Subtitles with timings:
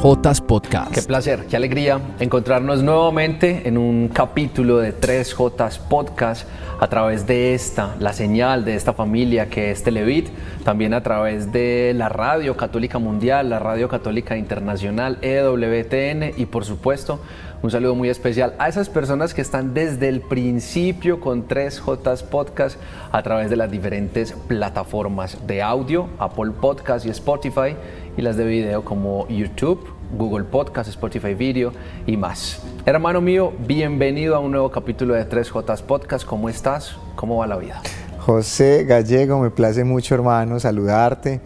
[0.00, 0.94] 3J Podcast.
[0.94, 6.48] Qué placer, qué alegría encontrarnos nuevamente en un capítulo de 3J Podcast
[6.80, 10.30] a través de esta, la señal de esta familia que es Televit,
[10.64, 16.64] también a través de la Radio Católica Mundial, la Radio Católica Internacional, EWTN y por
[16.64, 17.20] supuesto
[17.62, 22.80] un saludo muy especial a esas personas que están desde el principio con 3J Podcast
[23.12, 27.76] a través de las diferentes plataformas de audio, Apple Podcast y Spotify,
[28.16, 31.72] y las de video como YouTube, Google Podcast, Spotify Video
[32.06, 32.62] y más.
[32.84, 36.26] Hermano mío, bienvenido a un nuevo capítulo de 3J Podcast.
[36.26, 36.96] ¿Cómo estás?
[37.16, 37.80] ¿Cómo va la vida?
[38.18, 41.40] José Gallego, me place mucho hermano saludarte.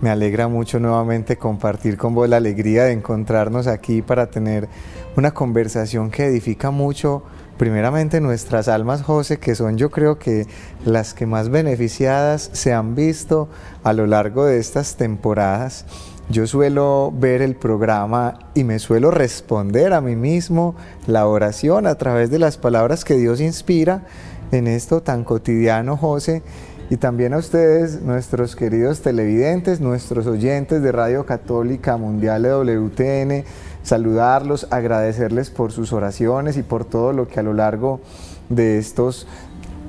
[0.00, 4.68] Me alegra mucho nuevamente compartir con vos la alegría de encontrarnos aquí para tener
[5.16, 7.22] una conversación que edifica mucho,
[7.62, 10.48] primeramente nuestras almas, José, que son yo creo que
[10.84, 13.48] las que más beneficiadas se han visto
[13.84, 15.84] a lo largo de estas temporadas.
[16.28, 20.74] Yo suelo ver el programa y me suelo responder a mí mismo
[21.06, 24.06] la oración a través de las palabras que Dios inspira
[24.50, 26.42] en esto tan cotidiano, José.
[26.90, 33.44] Y también a ustedes, nuestros queridos televidentes, nuestros oyentes de Radio Católica Mundial de WTN,
[33.82, 38.00] saludarlos, agradecerles por sus oraciones y por todo lo que a lo largo
[38.48, 39.26] de estos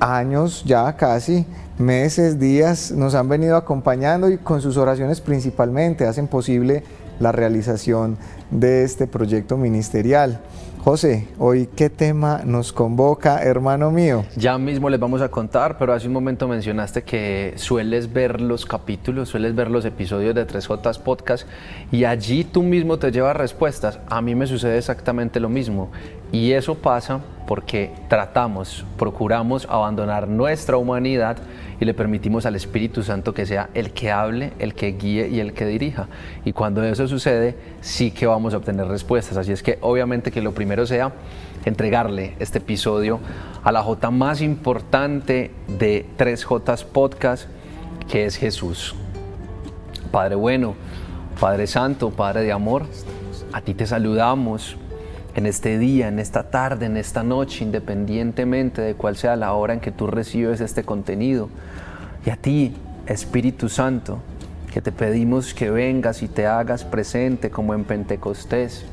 [0.00, 1.46] años, ya casi
[1.78, 6.82] meses, días, nos han venido acompañando y con sus oraciones principalmente hacen posible
[7.20, 8.16] la realización
[8.50, 10.40] de este proyecto ministerial.
[10.84, 14.26] José, hoy qué tema nos convoca, hermano mío.
[14.36, 18.66] Ya mismo les vamos a contar, pero hace un momento mencionaste que sueles ver los
[18.66, 21.48] capítulos, sueles ver los episodios de 3J Podcast
[21.90, 23.98] y allí tú mismo te llevas respuestas.
[24.08, 25.90] A mí me sucede exactamente lo mismo
[26.32, 31.38] y eso pasa porque tratamos, procuramos abandonar nuestra humanidad
[31.84, 35.40] y le permitimos al Espíritu Santo que sea el que hable, el que guíe y
[35.40, 36.08] el que dirija.
[36.46, 39.36] Y cuando eso sucede, sí que vamos a obtener respuestas.
[39.36, 41.12] Así es que obviamente que lo primero sea
[41.66, 43.20] entregarle este episodio
[43.62, 47.48] a la J más importante de 3J Podcast,
[48.08, 48.94] que es Jesús.
[50.10, 50.76] Padre bueno,
[51.38, 52.86] Padre Santo, Padre de amor,
[53.52, 54.78] a ti te saludamos
[55.34, 59.74] en este día, en esta tarde, en esta noche, independientemente de cuál sea la hora
[59.74, 61.48] en que tú recibes este contenido.
[62.24, 62.74] Y a ti,
[63.06, 64.20] Espíritu Santo,
[64.72, 68.86] que te pedimos que vengas y te hagas presente como en Pentecostés.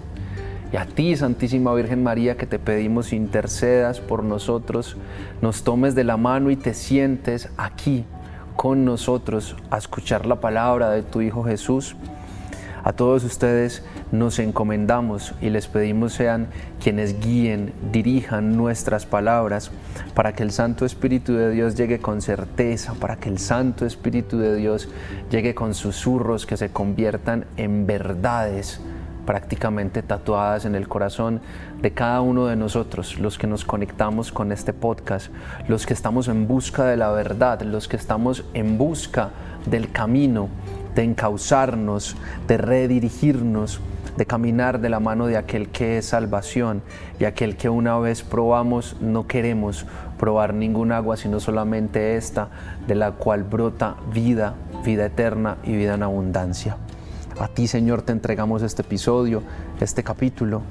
[0.74, 4.98] Y a ti, Santísima Virgen María, que te pedimos intercedas por nosotros,
[5.42, 8.06] nos tomes de la mano y te sientes aquí
[8.56, 11.96] con nosotros a escuchar la palabra de tu Hijo Jesús.
[12.84, 16.48] A todos ustedes nos encomendamos y les pedimos sean
[16.82, 19.72] quienes guíen, dirijan nuestras palabras
[20.16, 24.40] para que el Santo Espíritu de Dios llegue con certeza, para que el Santo Espíritu
[24.40, 24.90] de Dios
[25.30, 28.82] llegue con susurros que se conviertan en verdades
[29.26, 31.42] prácticamente tatuadas en el corazón
[31.82, 35.32] de cada uno de nosotros, los que nos conectamos con este podcast,
[35.68, 39.30] los que estamos en busca de la verdad, los que estamos en busca
[39.68, 40.50] del camino,
[40.96, 42.16] de encauzarnos,
[42.48, 43.82] de redirigirnos
[44.18, 46.82] de caminar de la mano de aquel que es salvación
[47.20, 49.86] y aquel que una vez probamos no queremos
[50.20, 52.50] probar ningún agua sino solamente esta
[52.88, 56.78] de la cual brota vida, vida eterna y vida en abundancia.
[57.40, 59.44] A ti Señor te entregamos este episodio,
[59.80, 60.62] este capítulo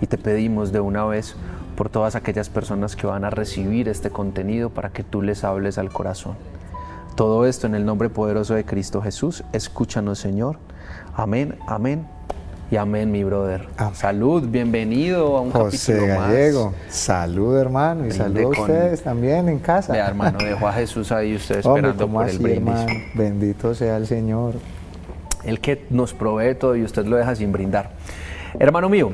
[0.00, 1.36] y te pedimos de una vez
[1.76, 5.76] por todas aquellas personas que van a recibir este contenido para que tú les hables
[5.76, 6.36] al corazón.
[7.16, 9.42] Todo esto en el nombre poderoso de Cristo Jesús.
[9.54, 10.58] Escúchanos Señor.
[11.14, 12.06] Amén, amén
[12.70, 13.66] y amén, mi brother.
[13.94, 19.60] Salud, bienvenido a un José capítulo Gallego, salud hermano y salud a ustedes también en
[19.60, 19.94] casa.
[19.94, 22.74] Mi hermano, dejó a Jesús ahí usted esperando por el brindis.
[22.80, 23.00] Hermano?
[23.14, 24.56] Bendito sea el Señor.
[25.42, 27.92] El que nos provee todo y usted lo deja sin brindar.
[28.58, 29.12] Hermano mío,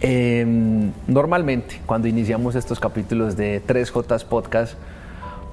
[0.00, 4.74] em, normalmente cuando iniciamos estos capítulos de 3J Podcast,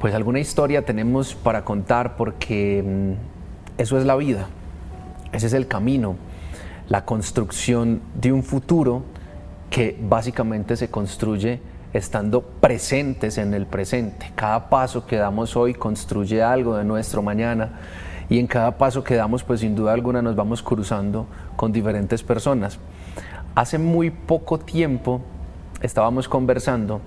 [0.01, 3.15] pues alguna historia tenemos para contar porque em,
[3.77, 4.48] eso es la vida,
[5.31, 6.15] ese es el camino
[6.92, 9.03] la construcción de un futuro
[9.69, 11.62] que básicamente se construye
[11.94, 14.30] estando presentes en el presente.
[14.36, 17.80] Cada paso que damos hoy construye algo de nuestro mañana
[18.30, 22.24] y en cada paso que damos pues sin duda alguna nos vamos cruzando con diferentes
[22.24, 22.77] personas.
[23.56, 25.21] Hace muy poco tiempo
[25.81, 27.00] estábamos conversando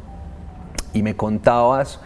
[0.94, 2.00] y me contabas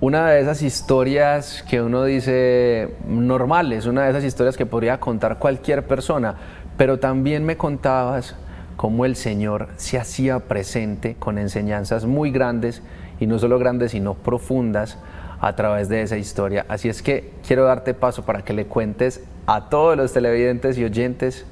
[0.00, 5.38] una de esas historias que uno dice normales, una de esas historias que podría contar
[5.38, 6.36] cualquier persona,
[6.76, 8.36] pero también me contabas
[8.76, 12.82] cómo el Señor se hacía presente con enseñanzas muy grandes,
[13.20, 14.98] y no solo grandes, sino profundas,
[15.40, 16.66] a través de esa historia.
[16.68, 20.84] Así es que quiero darte paso para que le cuentes a todos los televidentes y
[20.84, 21.46] oyentes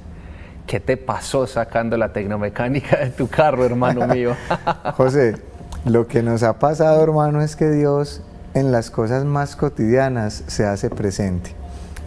[0.67, 4.35] ¿qué te pasó sacando la tecnomecánica de tu carro, hermano mío?
[4.95, 5.37] José,
[5.85, 8.21] lo que nos ha pasado, hermano, es que Dios
[8.57, 11.51] en las cosas más cotidianas se hace presente.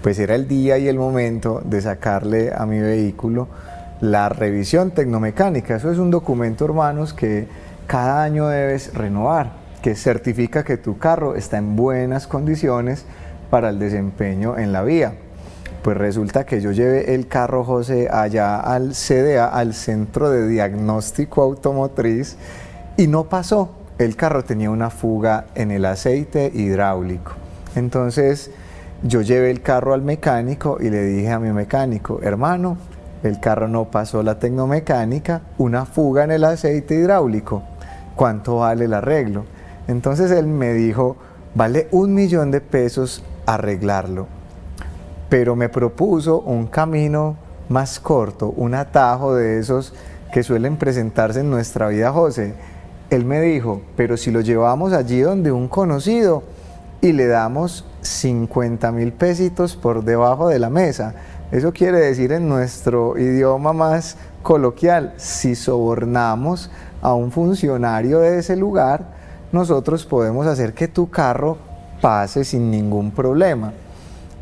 [0.02, 3.46] Pues era el día y el momento de sacarle a mi vehículo
[4.00, 5.76] la revisión tecnomecánica.
[5.76, 7.46] Eso es un documento, hermanos, que
[7.86, 13.04] cada año debes renovar, que certifica que tu carro está en buenas condiciones
[13.48, 15.14] para el desempeño en la vía.
[15.82, 21.42] Pues resulta que yo llevé el carro José allá al CDA, al Centro de Diagnóstico
[21.42, 22.36] Automotriz,
[22.96, 23.79] y no pasó.
[24.00, 27.32] El carro tenía una fuga en el aceite hidráulico.
[27.76, 28.50] Entonces
[29.02, 32.78] yo llevé el carro al mecánico y le dije a mi mecánico, hermano,
[33.22, 37.62] el carro no pasó la tecnomecánica, una fuga en el aceite hidráulico.
[38.16, 39.44] ¿Cuánto vale el arreglo?
[39.86, 41.18] Entonces él me dijo,
[41.54, 44.28] vale un millón de pesos arreglarlo.
[45.28, 47.36] Pero me propuso un camino
[47.68, 49.92] más corto, un atajo de esos
[50.32, 52.54] que suelen presentarse en nuestra vida, José.
[53.10, 56.44] Él me dijo, pero si lo llevamos allí donde un conocido
[57.00, 61.14] y le damos 50 mil pesitos por debajo de la mesa,
[61.50, 66.70] eso quiere decir en nuestro idioma más coloquial, si sobornamos
[67.02, 69.04] a un funcionario de ese lugar,
[69.50, 71.58] nosotros podemos hacer que tu carro
[72.00, 73.72] pase sin ningún problema.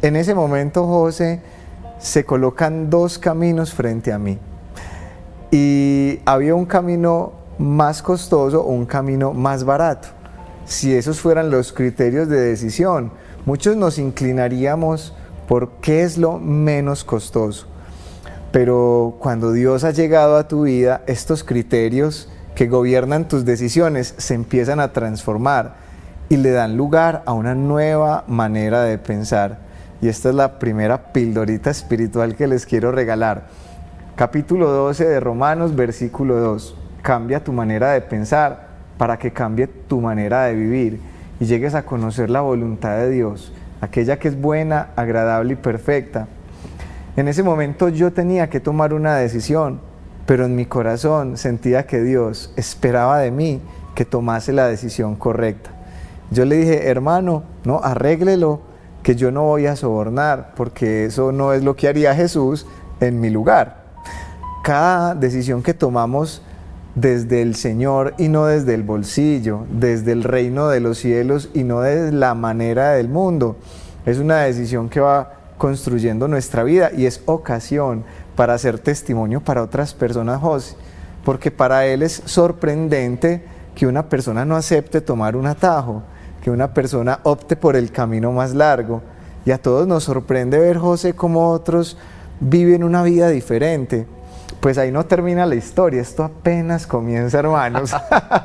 [0.03, 1.41] En ese momento, José,
[1.99, 4.39] se colocan dos caminos frente a mí.
[5.51, 10.09] Y había un camino más costoso o un camino más barato.
[10.65, 13.11] Si esos fueran los criterios de decisión,
[13.47, 15.15] muchos nos inclinaríamos
[15.49, 17.67] por qué es lo menos costoso.
[18.53, 24.35] Pero cuando Dios ha llegado a tu vida, estos criterios que gobiernan tus decisiones se
[24.35, 25.77] empiezan a transformar
[26.29, 29.61] y le dan lugar a una nueva manera de pensar.
[30.01, 33.47] Y esta es la primera pildorita espiritual que les quiero regalar.
[34.17, 36.88] Capítulo 12 de Romanos, versículo 2.
[37.03, 41.01] Cambia tu manera de pensar para que cambie tu manera de vivir
[41.41, 46.27] y llegues a conocer la voluntad de Dios aquella que es buena, agradable y perfecta.
[47.17, 49.81] En ese momento yo tenía que tomar una decisión,
[50.27, 53.61] pero en mi corazón sentía que Dios esperaba de mí
[53.95, 55.71] que tomase la decisión correcta.
[56.31, 58.61] Yo le dije, hermano, no, arréglelo,
[59.03, 62.67] que yo no voy a sobornar, porque eso no es lo que haría Jesús
[63.01, 63.85] en mi lugar.
[64.63, 66.43] Cada decisión que tomamos
[67.01, 71.63] desde el Señor y no desde el bolsillo, desde el reino de los cielos y
[71.63, 73.57] no desde la manera del mundo.
[74.05, 78.05] Es una decisión que va construyendo nuestra vida y es ocasión
[78.35, 80.77] para hacer testimonio para otras personas, José,
[81.25, 86.03] porque para él es sorprendente que una persona no acepte tomar un atajo,
[86.43, 89.03] que una persona opte por el camino más largo.
[89.45, 91.97] Y a todos nos sorprende ver, José, cómo otros
[92.41, 94.07] viven una vida diferente
[94.61, 97.95] pues ahí no termina la historia, esto apenas comienza, hermanos.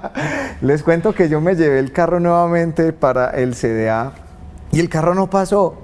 [0.62, 4.14] Les cuento que yo me llevé el carro nuevamente para el CDA
[4.72, 5.76] y el carro no pasó.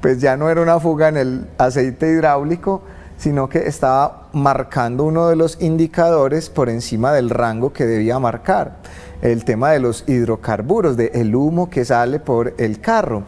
[0.00, 2.82] Pues ya no era una fuga en el aceite hidráulico,
[3.16, 8.76] sino que estaba marcando uno de los indicadores por encima del rango que debía marcar.
[9.22, 13.22] El tema de los hidrocarburos, de el humo que sale por el carro.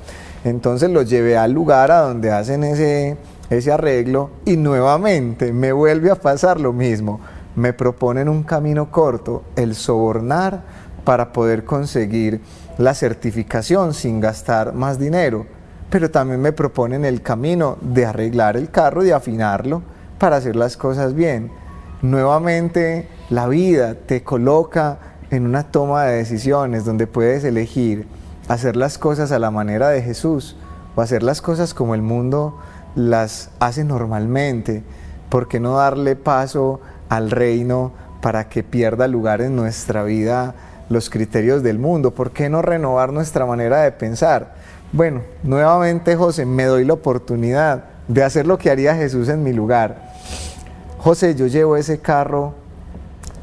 [0.45, 3.17] Entonces lo llevé al lugar a donde hacen ese
[3.51, 7.21] ese arreglo y nuevamente me vuelve a pasar lo mismo.
[7.55, 10.63] Me proponen un camino corto, el sobornar
[11.05, 12.41] para poder conseguir
[12.79, 15.47] la certificación sin gastar más dinero,
[15.89, 19.83] pero también me proponen el camino de arreglar el carro, de afinarlo
[20.19, 21.51] para hacer las cosas bien.
[22.03, 24.99] Nuevamente la vida te coloca
[25.31, 28.07] en una toma de decisiones donde puedes elegir
[28.49, 30.57] hacer las cosas a la manera de Jesús
[30.95, 32.59] o hacer las cosas como el mundo
[32.97, 34.83] las hace normalmente,
[35.29, 40.55] ¿por qué no darle paso al reino para que pierda lugar en nuestra vida
[40.89, 42.13] los criterios del mundo?
[42.13, 44.55] ¿Por qué no renovar nuestra manera de pensar?
[44.93, 49.53] Bueno, nuevamente José, me doy la oportunidad de hacer lo que haría Jesús en mi
[49.53, 50.13] lugar.
[50.99, 52.55] José, yo llevo ese carro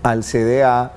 [0.01, 0.93] al CDA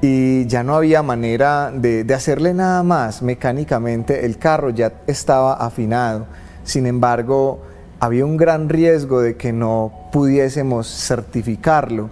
[0.00, 5.52] y ya no había manera de, de, hacerle nada más mecánicamente, el carro ya estaba
[5.54, 6.26] afinado.
[6.64, 7.60] Sin embargo,
[8.02, 12.10] había un gran riesgo de que no pudiésemos certificarlo.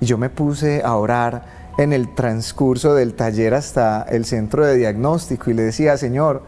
[0.00, 4.76] Y yo me puse a orar en el transcurso del taller hasta el centro de
[4.76, 6.42] diagnóstico y le decía, Señor,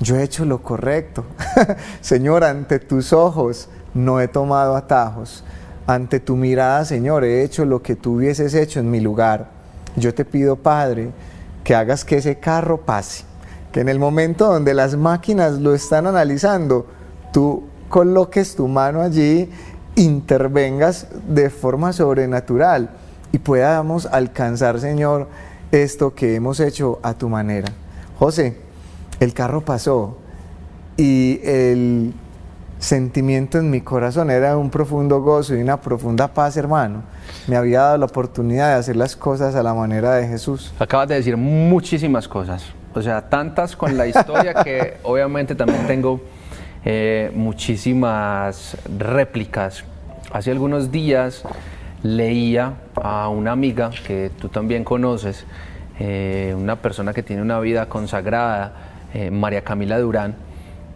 [0.00, 1.24] yo he hecho lo correcto.
[2.00, 5.44] Señor, ante tus ojos no he tomado atajos.
[5.86, 9.50] Ante tu mirada, Señor, he hecho lo que tú hubieses hecho en mi lugar.
[9.94, 11.12] Yo te pido, Padre,
[11.62, 13.22] que hagas que ese carro pase,
[13.70, 16.88] que en el momento donde las máquinas lo están analizando,
[17.32, 19.50] tú coloques tu mano allí
[19.96, 22.88] intervengas de forma sobrenatural
[23.32, 25.28] y podamos alcanzar, Señor,
[25.72, 27.70] esto que hemos hecho a tu manera.
[28.18, 28.56] José,
[29.18, 30.16] el carro pasó
[30.96, 32.14] y el
[32.78, 37.02] sentimiento en mi corazón era un profundo gozo y una profunda paz, hermano.
[37.46, 40.72] Me había dado la oportunidad de hacer las cosas a la manera de Jesús.
[40.78, 46.20] Acabas de decir muchísimas cosas, o sea, tantas con la historia que obviamente también tengo
[46.84, 49.84] eh, muchísimas réplicas.
[50.32, 51.42] Hace algunos días
[52.02, 55.44] leía a una amiga que tú también conoces,
[55.98, 58.72] eh, una persona que tiene una vida consagrada,
[59.12, 60.34] eh, María Camila Durán.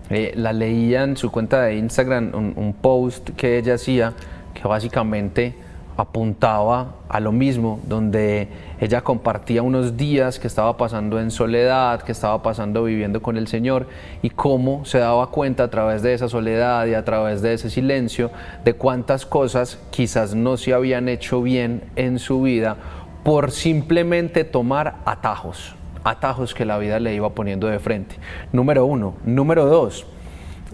[0.08, 4.12] la leía en su cuenta de Instagram, un post que ella hacía
[4.52, 5.54] que básicamente
[5.96, 8.48] apuntaba a lo mismo, donde
[8.84, 13.48] ella compartía unos días que estaba pasando en soledad, que estaba pasando viviendo con el
[13.48, 13.86] Señor
[14.20, 17.70] y cómo se daba cuenta a través de esa soledad y a través de ese
[17.70, 18.30] silencio
[18.62, 22.76] de cuántas cosas quizás no se habían hecho bien en su vida
[23.22, 25.74] por simplemente tomar atajos,
[26.04, 28.16] atajos que la vida le iba poniendo de frente.
[28.52, 29.14] Número uno.
[29.24, 30.04] Número dos,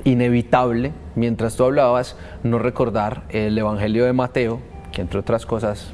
[0.02, 4.58] inevitable, mientras tú hablabas, no recordar el Evangelio de Mateo,
[4.90, 5.92] que entre otras cosas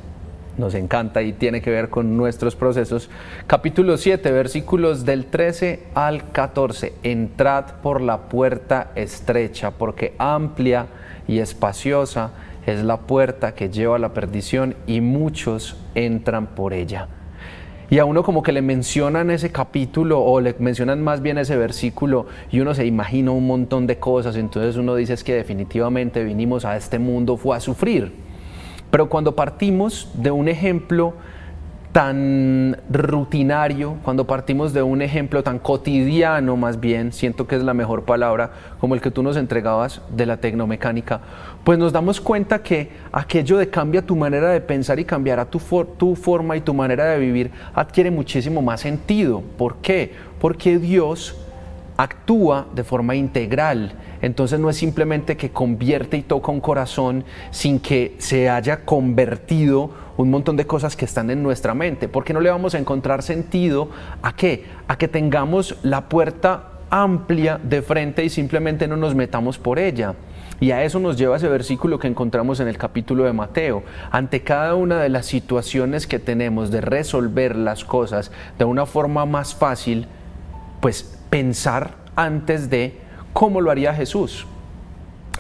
[0.59, 3.11] nos encanta y tiene que ver con nuestros procesos.
[3.47, 6.95] Capítulo 7, versículos del 13 al 14.
[7.03, 10.87] Entrad por la puerta estrecha, porque amplia
[11.29, 12.31] y espaciosa
[12.67, 17.09] es la puerta que lleva a la perdición y muchos entran por ella.
[17.89, 21.57] Y a uno como que le mencionan ese capítulo o le mencionan más bien ese
[21.57, 26.25] versículo y uno se imagina un montón de cosas, entonces uno dice es que definitivamente
[26.25, 28.26] vinimos a este mundo fue a sufrir
[28.97, 31.13] pero cuando partimos de un ejemplo
[31.93, 37.75] tan rutinario, cuando partimos de un ejemplo tan cotidiano más bien, siento que es la
[37.75, 41.21] mejor palabra, como el que tú nos entregabas de la tecnomecánica,
[41.63, 45.61] pues nos damos cuenta que aquello de cambia tu manera de pensar y cambiará tu,
[45.99, 49.43] tu forma y tu manera de vivir adquiere muchísimo más sentido.
[49.59, 50.15] ¿Por qué?
[50.41, 51.37] Porque Dios
[51.97, 53.95] actúa de forma integral.
[54.23, 59.91] Entonces no es simplemente que convierte y toca un corazón sin que se haya convertido
[60.17, 62.09] un montón de cosas que están en nuestra mente.
[62.09, 63.91] Porque no le vamos a encontrar sentido
[64.23, 64.65] a qué?
[64.89, 70.15] A que tengamos la puerta amplia de frente y simplemente no nos metamos por ella.
[70.59, 73.83] Y a eso nos lleva ese versículo que encontramos en el capítulo de Mateo.
[74.11, 79.27] Ante cada una de las situaciones que tenemos de resolver las cosas de una forma
[79.27, 80.07] más fácil,
[80.81, 82.99] pues pensar antes de
[83.33, 84.47] cómo lo haría Jesús.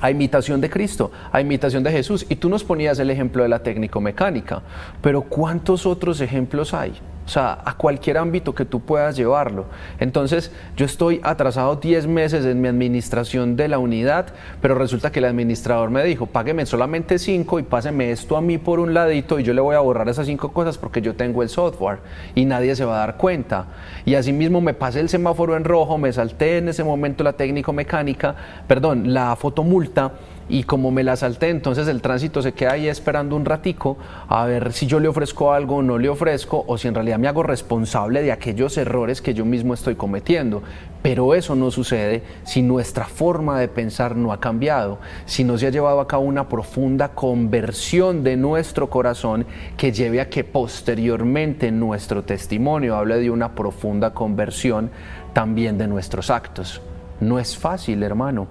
[0.00, 2.26] A imitación de Cristo, a imitación de Jesús.
[2.28, 4.62] Y tú nos ponías el ejemplo de la técnico mecánica,
[5.00, 6.93] pero ¿cuántos otros ejemplos hay?
[7.26, 9.66] O sea, a cualquier ámbito que tú puedas llevarlo.
[9.99, 14.26] Entonces, yo estoy atrasado 10 meses en mi administración de la unidad,
[14.62, 18.59] pero resulta que el administrador me dijo, págueme solamente 5 y páseme esto a mí
[18.59, 21.42] por un ladito y yo le voy a borrar esas 5 cosas porque yo tengo
[21.42, 21.99] el software
[22.37, 23.66] y nadie se va a dar cuenta.
[24.04, 27.73] Y asimismo me pasé el semáforo en rojo, me salté en ese momento la técnico
[27.73, 28.37] mecánica,
[28.68, 30.12] perdón, la fotomulta
[30.49, 33.97] y como me la salté, entonces el tránsito se queda ahí esperando un ratico
[34.29, 37.19] a ver si yo le ofrezco algo o no le ofrezco o si en realidad
[37.19, 40.62] me hago responsable de aquellos errores que yo mismo estoy cometiendo.
[41.03, 45.67] Pero eso no sucede si nuestra forma de pensar no ha cambiado, si no se
[45.67, 51.73] ha llevado a cabo una profunda conversión de nuestro corazón que lleve a que posteriormente
[51.73, 54.91] nuestro testimonio hable de una profunda conversión
[55.33, 56.81] también de nuestros actos.
[57.21, 58.47] No es fácil, hermano.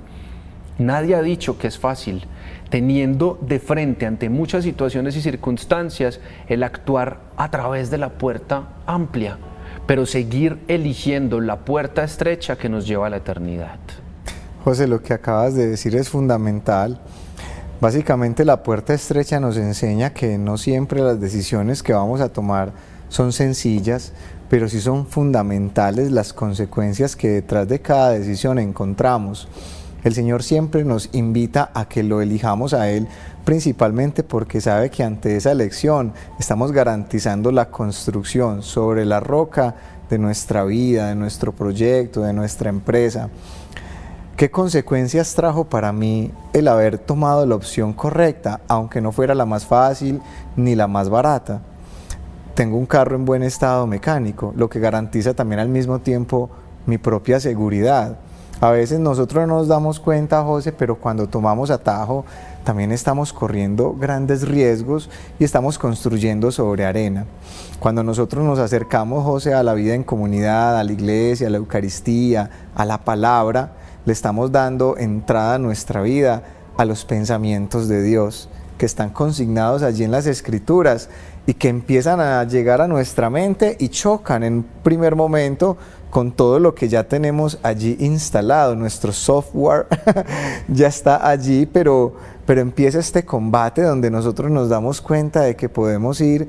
[0.77, 2.25] Nadie ha dicho que es fácil,
[2.69, 8.69] teniendo de frente ante muchas situaciones y circunstancias el actuar a través de la puerta
[8.85, 9.37] amplia,
[9.87, 13.79] pero seguir eligiendo la puerta estrecha que nos lleva a la eternidad.
[14.65, 16.99] José, lo que acabas de decir es fundamental.
[17.79, 22.73] Básicamente la puerta estrecha nos enseña que no siempre las decisiones que vamos a tomar
[23.07, 24.11] son sencillas,
[24.49, 29.47] pero sí son fundamentales las consecuencias que detrás de cada decisión encontramos.
[30.05, 33.07] El Señor siempre nos invita a que lo elijamos a Él,
[33.43, 39.73] principalmente porque sabe que ante esa elección estamos garantizando la construcción sobre la roca
[40.07, 43.29] de nuestra vida, de nuestro proyecto, de nuestra empresa.
[44.37, 49.47] ¿Qué consecuencias trajo para mí el haber tomado la opción correcta, aunque no fuera la
[49.47, 50.21] más fácil
[50.55, 51.61] ni la más barata?
[52.53, 56.51] Tengo un carro en buen estado mecánico, lo que garantiza también al mismo tiempo
[56.85, 58.19] mi propia seguridad.
[58.61, 62.25] A veces nosotros no nos damos cuenta, José, pero cuando tomamos atajo
[62.63, 67.25] también estamos corriendo grandes riesgos y estamos construyendo sobre arena.
[67.79, 71.57] Cuando nosotros nos acercamos, José, a la vida en comunidad, a la iglesia, a la
[71.57, 73.73] Eucaristía, a la palabra,
[74.05, 76.43] le estamos dando entrada a nuestra vida
[76.77, 81.09] a los pensamientos de Dios que están consignados allí en las escrituras
[81.47, 85.77] y que empiezan a llegar a nuestra mente y chocan en primer momento
[86.09, 88.75] con todo lo que ya tenemos allí instalado.
[88.75, 89.87] Nuestro software
[90.67, 92.13] ya está allí, pero,
[92.45, 96.47] pero empieza este combate donde nosotros nos damos cuenta de que podemos ir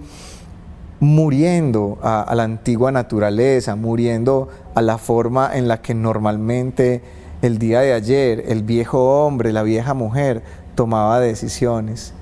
[1.01, 7.03] muriendo a, a la antigua naturaleza, muriendo a la forma en la que normalmente
[7.43, 10.43] el día de ayer el viejo hombre, la vieja mujer
[10.75, 12.13] tomaba decisiones.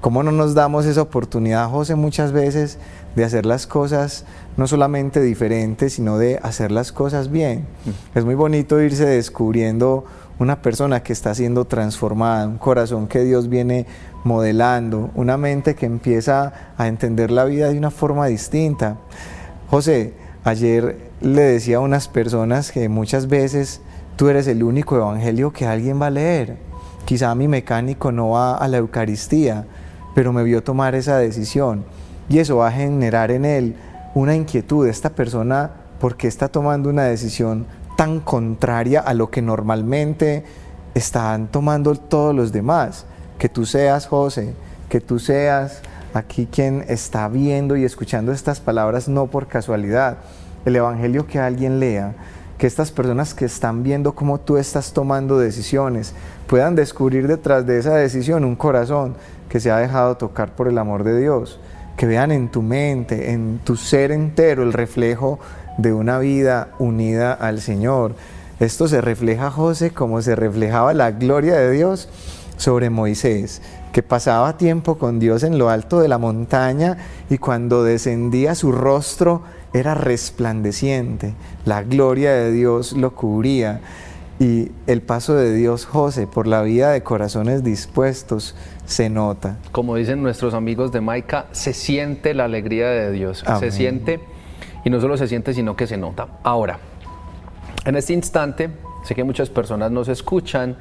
[0.00, 2.78] ¿Cómo no nos damos esa oportunidad, José, muchas veces
[3.14, 4.24] de hacer las cosas
[4.56, 7.66] no solamente diferentes, sino de hacer las cosas bien?
[8.14, 10.04] Es muy bonito irse descubriendo
[10.38, 13.86] una persona que está siendo transformada, un corazón que Dios viene
[14.24, 18.96] modelando, una mente que empieza a entender la vida de una forma distinta.
[19.70, 23.80] José, ayer le decía a unas personas que muchas veces
[24.16, 26.56] tú eres el único evangelio que alguien va a leer.
[27.04, 29.66] Quizá mi mecánico no va a la Eucaristía,
[30.14, 31.84] pero me vio tomar esa decisión
[32.28, 33.76] y eso va a generar en él
[34.14, 34.86] una inquietud.
[34.86, 37.66] Esta persona, ¿por qué está tomando una decisión
[37.96, 40.44] tan contraria a lo que normalmente
[40.94, 43.06] están tomando todos los demás?
[43.38, 44.54] Que tú seas José,
[44.88, 45.82] que tú seas
[46.14, 50.18] aquí quien está viendo y escuchando estas palabras no por casualidad.
[50.64, 52.14] El Evangelio que alguien lea,
[52.58, 56.14] que estas personas que están viendo cómo tú estás tomando decisiones
[56.46, 59.14] puedan descubrir detrás de esa decisión un corazón
[59.48, 61.58] que se ha dejado tocar por el amor de Dios,
[61.96, 65.38] que vean en tu mente, en tu ser entero, el reflejo
[65.78, 68.14] de una vida unida al Señor.
[68.60, 72.08] Esto se refleja, José, como se reflejaba la gloria de Dios
[72.56, 73.60] sobre Moisés,
[73.92, 76.96] que pasaba tiempo con Dios en lo alto de la montaña
[77.28, 83.80] y cuando descendía su rostro era resplandeciente, la gloria de Dios lo cubría
[84.38, 88.54] y el paso de Dios, José, por la vida de corazones dispuestos
[88.92, 89.56] se nota.
[89.72, 93.42] Como dicen nuestros amigos de Maica, se siente la alegría de Dios.
[93.58, 94.20] Se siente,
[94.84, 96.28] y no solo se siente, sino que se nota.
[96.42, 96.78] Ahora,
[97.86, 98.68] en este instante,
[99.04, 100.76] sé que muchas personas nos escuchan,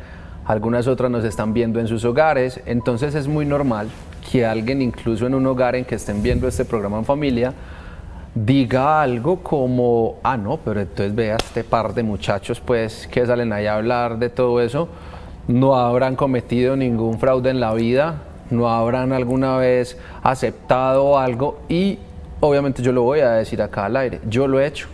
[0.45, 3.87] algunas otras nos están viendo en sus hogares, entonces es muy normal
[4.29, 7.53] que alguien, incluso en un hogar en que estén viendo este programa en familia,
[8.35, 13.53] diga algo como, ah, no, pero entonces vea este par de muchachos pues que salen
[13.53, 14.89] ahí a hablar de todo eso,
[15.47, 21.99] no habrán cometido ningún fraude en la vida, no habrán alguna vez aceptado algo y
[22.39, 24.87] obviamente yo lo voy a decir acá al aire, yo lo he hecho.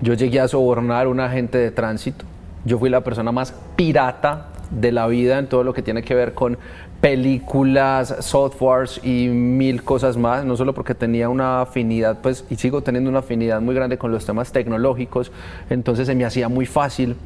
[0.00, 2.24] Yo llegué a sobornar a un agente de tránsito,
[2.64, 6.14] yo fui la persona más pirata de la vida en todo lo que tiene que
[6.14, 6.58] ver con
[7.00, 12.82] películas, softwares y mil cosas más, no solo porque tenía una afinidad, pues, y sigo
[12.82, 15.30] teniendo una afinidad muy grande con los temas tecnológicos,
[15.70, 17.16] entonces se me hacía muy fácil,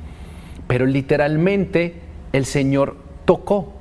[0.66, 1.94] pero literalmente
[2.32, 3.72] el Señor tocó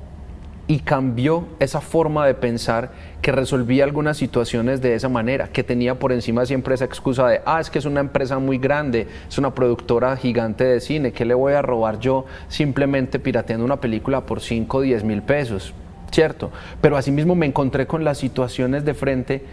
[0.67, 5.99] y cambió esa forma de pensar que resolvía algunas situaciones de esa manera, que tenía
[5.99, 9.37] por encima siempre esa excusa de, ah, es que es una empresa muy grande, es
[9.37, 14.25] una productora gigante de cine, ¿qué le voy a robar yo simplemente pirateando una película
[14.25, 15.73] por 5 o 10 mil pesos?
[16.09, 16.51] ¿Cierto?
[16.79, 19.45] Pero asimismo me encontré con las situaciones de frente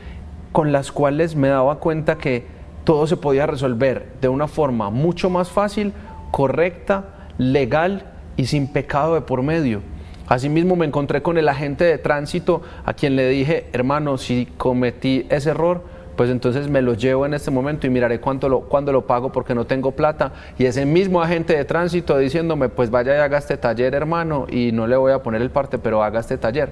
[0.52, 2.46] con las cuales me daba cuenta que
[2.84, 5.92] todo se podía resolver de una forma mucho más fácil,
[6.30, 9.82] correcta, legal y sin pecado de por medio.
[10.28, 15.26] Asimismo me encontré con el agente de tránsito a quien le dije, hermano, si cometí
[15.28, 15.82] ese error,
[16.16, 19.32] pues entonces me lo llevo en este momento y miraré cuánto lo, cuándo lo pago
[19.32, 20.32] porque no tengo plata.
[20.58, 24.70] Y ese mismo agente de tránsito diciéndome, pues vaya y haga este taller, hermano, y
[24.72, 26.70] no le voy a poner el parte, pero haga este taller.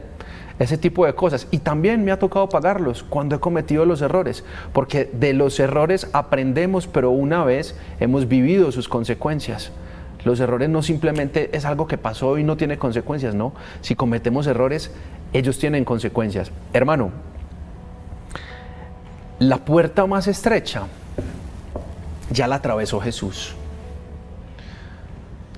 [0.59, 1.49] Ese tipo de cosas.
[1.51, 6.09] Y también me ha tocado pagarlos cuando he cometido los errores, porque de los errores
[6.13, 9.73] aprendemos, pero una vez hemos vivido sus consecuencias.
[10.27, 13.53] Los errores no simplemente es algo que pasó y no tiene consecuencias, no.
[13.81, 14.91] Si cometemos errores,
[15.33, 16.51] ellos tienen consecuencias.
[16.73, 17.13] Hermano,
[19.39, 20.89] la puerta más estrecha
[22.33, 23.55] ya la atravesó Jesús.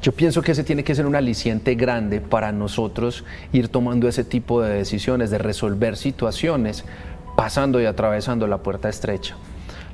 [0.02, 4.22] Yo pienso que ese tiene que ser un aliciente grande para nosotros ir tomando ese
[4.22, 6.84] tipo de decisiones, de resolver situaciones,
[7.36, 9.34] pasando y atravesando la puerta estrecha.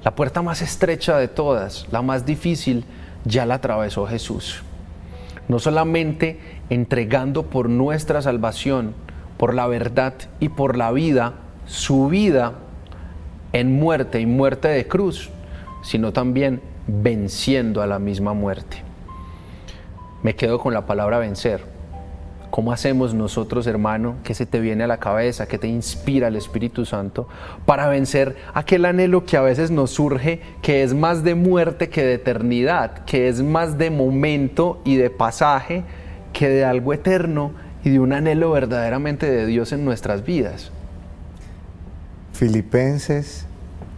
[0.03, 2.85] La puerta más estrecha de todas, la más difícil,
[3.25, 4.63] ya la atravesó Jesús.
[5.49, 8.95] No solamente entregando por nuestra salvación,
[9.37, 11.35] por la verdad y por la vida,
[11.67, 12.55] su vida
[13.53, 15.31] en muerte y muerte de cruz,
[15.83, 18.79] sino también venciendo a la misma muerte.
[20.23, 21.74] Me quedo con la palabra vencer
[22.55, 26.37] ¿Cómo hacemos nosotros, hermano, que se te viene a la cabeza, que te inspira el
[26.37, 27.27] Espíritu Santo
[27.67, 32.05] para vencer aquel anhelo que a veces nos surge, que es más de muerte que
[32.05, 35.83] de eternidad, que es más de momento y de pasaje
[36.33, 37.51] que de algo eterno
[37.83, 40.71] y de un anhelo verdaderamente de Dios en nuestras vidas.
[42.35, 43.47] Filipenses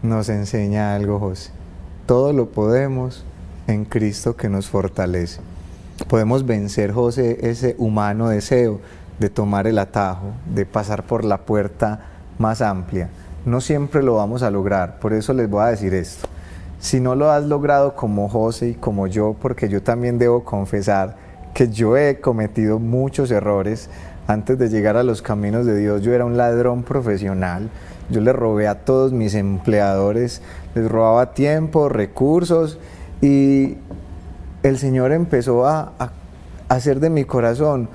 [0.02, 1.50] nos enseña algo, José.
[2.06, 3.22] Todo lo podemos
[3.66, 5.42] en Cristo que nos fortalece.
[6.04, 8.80] Podemos vencer, José, ese humano deseo
[9.18, 12.00] de tomar el atajo, de pasar por la puerta
[12.38, 13.08] más amplia.
[13.44, 16.28] No siempre lo vamos a lograr, por eso les voy a decir esto.
[16.78, 21.16] Si no lo has logrado como José y como yo, porque yo también debo confesar
[21.54, 23.88] que yo he cometido muchos errores
[24.26, 26.02] antes de llegar a los caminos de Dios.
[26.02, 27.70] Yo era un ladrón profesional,
[28.10, 30.42] yo le robé a todos mis empleadores,
[30.74, 32.78] les robaba tiempo, recursos
[33.22, 33.78] y
[34.68, 35.92] el Señor empezó a,
[36.68, 37.88] hacer de mi corazón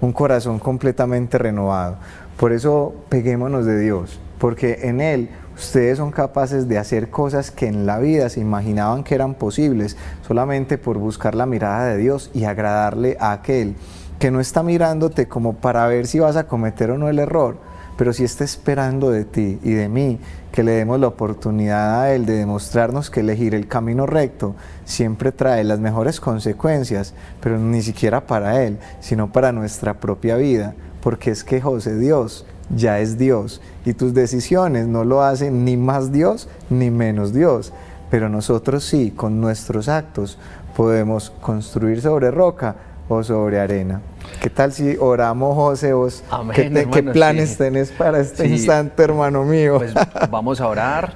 [0.00, 1.96] un corazón completamente renovado.
[2.36, 7.68] Por eso peguémonos de Dios, porque en Él ustedes son capaces de hacer cosas que
[7.68, 12.30] en la vida se imaginaban que eran posibles solamente por buscar la mirada de Dios
[12.34, 13.76] y agradarle a aquel
[14.18, 17.58] que no está mirándote como para ver si vas a cometer o no el error,
[17.96, 20.18] pero si está esperando de ti y de mí
[20.52, 24.54] que le demos la oportunidad a Él de demostrarnos que elegir el camino recto
[24.84, 30.74] siempre trae las mejores consecuencias, pero ni siquiera para Él, sino para nuestra propia vida,
[31.02, 35.76] porque es que José Dios ya es Dios y tus decisiones no lo hacen ni
[35.76, 37.72] más Dios ni menos Dios,
[38.10, 40.38] pero nosotros sí, con nuestros actos,
[40.76, 42.76] podemos construir sobre roca
[43.08, 44.00] o sobre arena.
[44.40, 45.92] ¿Qué tal si oramos, José?
[45.92, 46.22] Vos,
[46.54, 46.70] ¿qué,
[47.12, 49.78] planes tenés para este instante, hermano mío?
[49.78, 49.94] Pues
[50.30, 51.14] vamos a orar.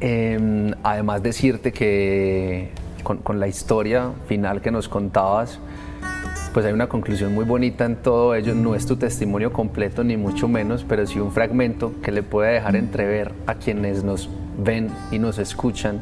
[0.00, 2.70] Em, además decirte que
[3.02, 5.58] con, con, la historia final que nos contabas,
[6.52, 8.54] pues hay una conclusión muy bonita en todo ello.
[8.54, 12.54] No es tu testimonio completo, ni mucho menos, pero sí un fragmento que le puede
[12.54, 16.00] dejar entrever a quienes nos ven y nos escuchan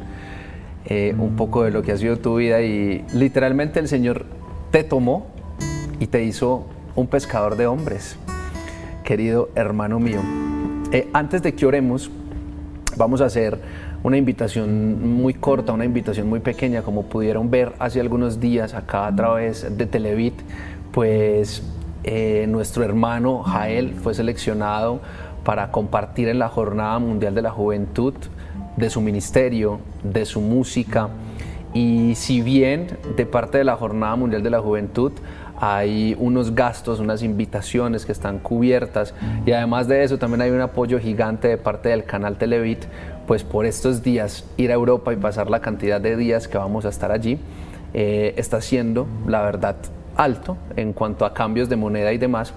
[0.85, 2.61] eh, un poco de lo que ha sido tu vida.
[2.61, 4.25] Y literalmente el Señor
[4.71, 5.34] te tomó
[5.99, 8.17] y te hizo un pescador de hombres,
[9.03, 10.19] querido hermano mío.
[10.91, 12.09] Eh, antes de que oremos,
[12.97, 13.59] vamos a hacer
[14.03, 19.07] una invitación muy corta, una invitación muy pequeña, como pudieron ver hace algunos días acá
[19.07, 20.35] a través de Televit,
[20.91, 21.63] pues
[22.03, 25.01] eh, nuestro hermano Jael fue seleccionado
[25.43, 28.13] para compartir en la Jornada Mundial de la Juventud
[28.77, 31.09] de su ministerio, de su música,
[31.73, 35.11] y si bien de parte de la Jornada Mundial de la Juventud
[35.59, 39.13] hay unos gastos, unas invitaciones que están cubiertas
[39.45, 42.85] y además de eso también hay un apoyo gigante de parte del canal Televit,
[43.27, 46.85] pues por estos días ir a Europa y pasar la cantidad de días que vamos
[46.85, 47.39] a estar allí
[47.93, 49.77] eh, está siendo, la verdad,
[50.17, 52.53] alto en cuanto a cambios de moneda y demás.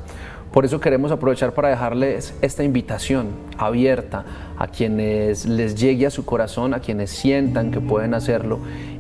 [0.52, 4.24] Por eso queremos aprovechar para dejarles esta invitación abierta
[4.56, 8.58] a quienes les llegue a su corazón, a quienes sientan que pueden hacerlo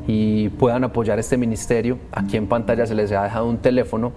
[0.08, 1.98] y puedan apoyar este ministerio.
[2.10, 4.12] Aquí en pantalla se les ha dejado un teléfono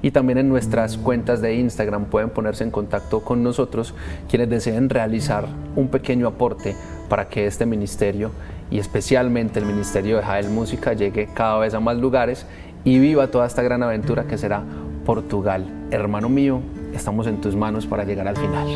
[0.00, 3.92] y también en nuestras cuentas de Instagram pueden ponerse en contacto con nosotros
[4.30, 6.76] quienes deseen realizar un pequeño aporte
[7.08, 8.30] para que este ministerio
[8.70, 12.46] y especialmente el ministerio de Jael Música llegue cada vez a más lugares
[12.84, 14.62] y viva toda esta gran aventura que será
[15.04, 15.66] Portugal.
[15.90, 16.60] Hermano mío,
[16.94, 18.68] estamos en tus manos para llegar al final.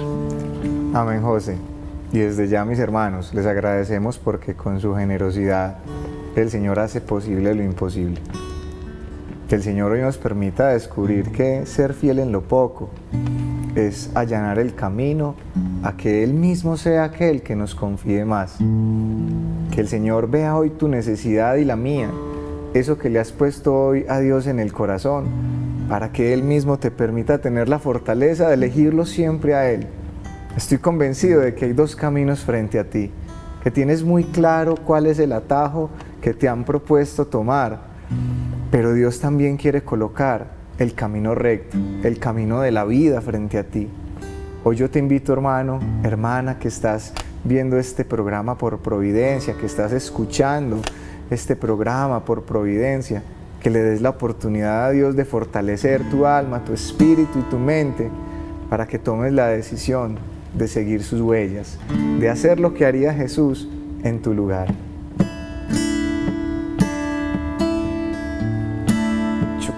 [0.93, 1.57] Amén, José.
[2.13, 5.79] Y desde ya, mis hermanos, les agradecemos porque con su generosidad
[6.43, 8.21] el Señor hace posible lo imposible.
[9.49, 12.91] Que el Señor hoy nos permita descubrir que ser fiel en lo poco
[13.75, 15.35] es allanar el camino
[15.83, 18.59] a que Él mismo sea aquel que nos confíe más.
[19.71, 22.11] Que el Señor vea hoy tu necesidad y la mía,
[22.75, 25.27] eso que le has puesto hoy a Dios en el corazón
[25.89, 29.87] para que Él mismo te permita tener la fortaleza de elegirlo siempre a Él.
[30.57, 33.11] Estoy convencido de que hay dos caminos frente a ti,
[33.63, 35.91] que tienes muy claro cuál es el atajo
[36.27, 37.79] que te han propuesto tomar,
[38.73, 43.63] pero Dios también quiere colocar el camino recto, el camino de la vida frente a
[43.63, 43.87] ti.
[44.65, 47.13] Hoy yo te invito, hermano, hermana, que estás
[47.45, 50.81] viendo este programa por providencia, que estás escuchando
[51.31, 53.23] este programa por providencia,
[53.61, 57.59] que le des la oportunidad a Dios de fortalecer tu alma, tu espíritu y tu
[57.61, 58.11] mente
[58.69, 60.19] para que tomes la decisión
[60.59, 61.79] de seguir sus huellas,
[62.19, 63.69] de hacer lo que haría Jesús
[64.03, 64.75] en tu lugar.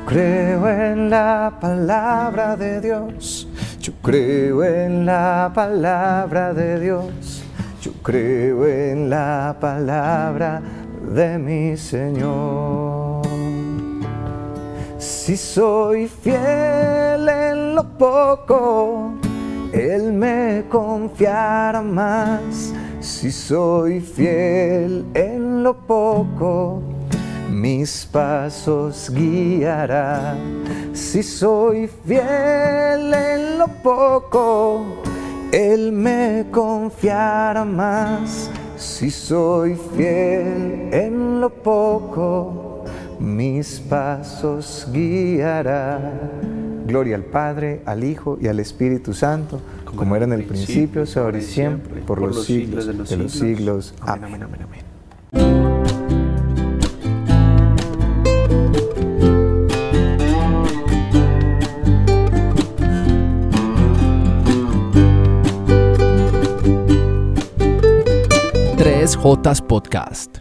[0.09, 3.47] Creo en la palabra de Dios,
[3.79, 7.43] yo creo en la palabra de Dios,
[7.83, 10.63] yo creo en la palabra
[11.15, 13.21] de mi Señor.
[14.97, 19.13] Si soy fiel en lo poco,
[19.75, 22.73] Él me confiará más.
[23.01, 26.81] Si soy fiel en lo poco,
[27.49, 30.37] mis pasos guiará.
[30.93, 35.03] Si soy fiel en lo poco,
[35.53, 38.51] Él me confiará más.
[38.77, 42.85] Si soy fiel en lo poco,
[43.19, 46.13] mis pasos guiará.
[46.87, 51.39] Gloria al Padre, al Hijo y al Espíritu Santo, como, era en el principio, ahora
[51.39, 53.95] y siempre, por, los, siglos, de los siglos.
[54.01, 55.78] Amén, amén, amén.
[69.23, 70.38] Jotas Podcast.